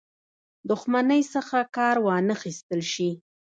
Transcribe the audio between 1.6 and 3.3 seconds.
کار وانه خیستل شي.